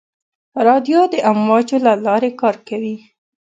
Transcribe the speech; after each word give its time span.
رادیو 0.67 1.01
د 1.13 1.15
امواجو 1.31 1.77
له 1.85 1.93
لارې 2.05 2.29
کار 2.41 2.55
کوي. 2.67 2.95